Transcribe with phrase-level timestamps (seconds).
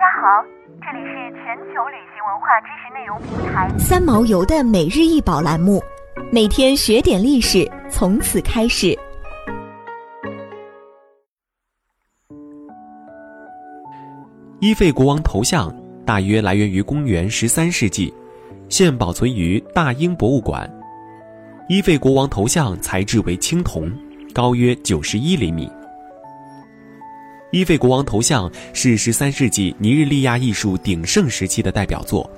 [0.00, 0.42] 家好，
[0.80, 5.78] 这里是全球旅行文化知识内容平台三毛游的每日一宝栏目，
[6.32, 8.98] 每天学点历史，从此开始。
[14.60, 15.70] 伊费国王头像
[16.06, 18.10] 大约来源于公元十三世纪，
[18.70, 20.66] 现保存于大英博物馆。
[21.68, 23.92] 伊费国王头像材质为青铜，
[24.32, 25.70] 高约九十一厘米。
[27.50, 32.28] 伊费国王头像是十三世纪尼日利亚艺术鼎盛时期的代表作，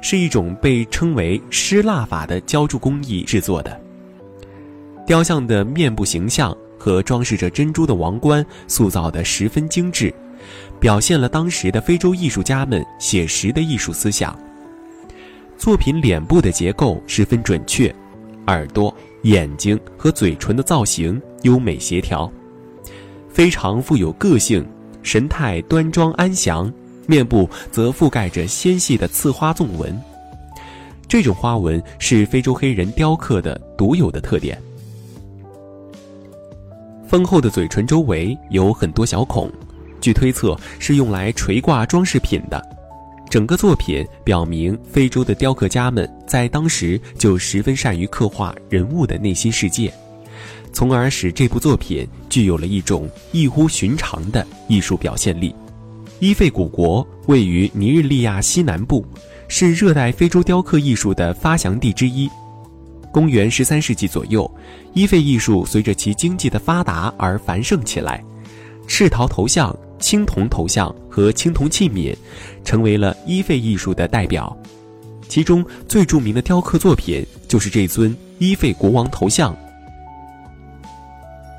[0.00, 3.80] 是一种被称为失蜡法的浇铸工艺制作的。
[5.06, 10.12] 雕像的面部形象和装饰着珍珠的王冠塑造的十分精致。
[10.80, 14.36] 表现了当时的非洲艺术家们写实的艺术思想。
[15.56, 17.94] 作品脸部的结构十分准确，
[18.48, 22.30] 耳朵、眼睛和嘴唇的造型优美协调，
[23.32, 24.64] 非常富有个性，
[25.02, 26.72] 神态端庄安详，
[27.06, 29.98] 面部则覆盖着纤细的刺花纵纹。
[31.08, 34.60] 这种花纹是非洲黑人雕刻的独有的特点。
[37.06, 39.50] 丰厚的嘴唇周围有很多小孔。
[40.00, 42.60] 据推测，是用来垂挂装饰品的。
[43.30, 49.92] 整个作品表明，非洲的雕刻家们在当时就十分善于刻画人物的内心世界，
[50.72, 55.54] 从而使这部作品具有了一种异乎寻常的艺术表现力。
[56.18, 59.04] 伊费古国位于尼日利亚西南部，
[59.48, 62.28] 是热带非洲雕刻艺术的发祥地之一。
[63.12, 64.50] 公元十三世纪左右，
[64.94, 68.24] 伊费艺术随着其经济的发达而繁盛起来，
[68.86, 69.76] 赤陶头像。
[70.02, 72.12] 青铜头像和青铜器皿，
[72.64, 74.56] 成为了伊费艺术的代表。
[75.28, 79.56] 其中最著名的雕刻作品就是这尊伊费国王头像。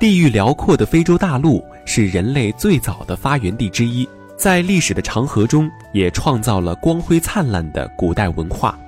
[0.04, 8.78] 地域辽阔的非洲大陆是人类最早的发源地之一，在历史的长河中也创造了光辉灿烂的古代文化。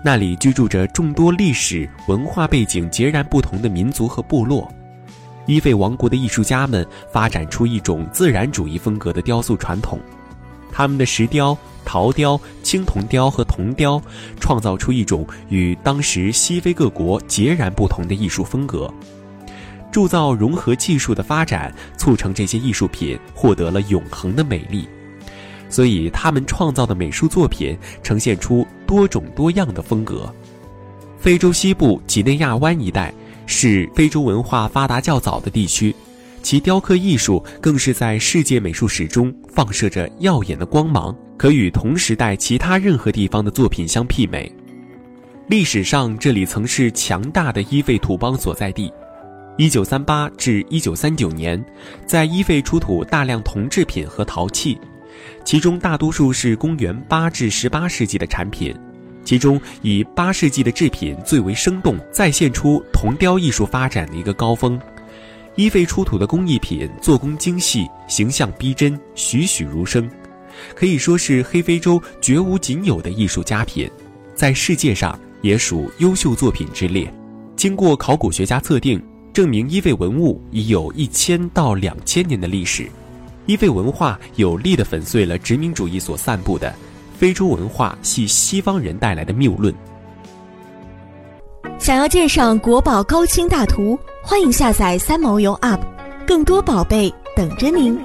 [0.00, 4.72] 那里居住着众多历史文化背景截然不同的民族和部落。
[5.46, 9.98] 伊费王国的艺术家们发展出一种自然主义风格的雕塑传统，
[10.70, 14.00] 他们的石雕、陶雕、青铜雕和铜雕，
[14.38, 18.88] 创造出一种与当时西非各国截然不同的艺术风格。
[19.98, 24.88] 铸造融合技术的发展，促成这些艺术品获得了永恒的美丽，
[25.68, 30.32] 所以他们创造的美术作品呈现出多种多样的风格。
[31.18, 33.12] 非洲西部几内亚湾一带。
[33.44, 35.92] 是非洲文化发达较早的地区，
[36.42, 44.54] 其雕刻艺术更是在世界美术史中放射着耀眼的光芒，可与同时代其他任何地方的作品相媲美。
[45.48, 48.92] 历史上，这里曾是强大的伊费土邦所在地。
[49.58, 51.62] 一九三八至一九三九年，
[52.06, 54.78] 在伊费出土大量铜制品和陶器，
[55.44, 58.72] 其中大多数是公元八至十八世纪的产品。
[59.24, 64.80] 其中以八世纪的制品最为生动，再现出铜雕艺术发展的一个高峰。
[65.56, 70.08] 伊费出土的工艺品做工精细，形象逼真，栩栩如生，
[70.76, 73.90] 可以说是黑非洲绝无仅有的艺术佳品，
[74.36, 77.12] 在世界上也属优秀作品之列。
[77.56, 79.02] 经过考古学家测定，
[79.38, 82.90] 证明伊费文物已有一千到两千年的历史。
[83.46, 86.74] 伊费文化有力地粉碎了殖民主义所散布的。
[87.16, 89.72] 非洲文化系西方人带来的谬论。
[91.78, 95.82] 想要鉴赏国宝高清大图，欢迎下载三毛游 App，
[96.26, 97.96] 更多宝贝等着您。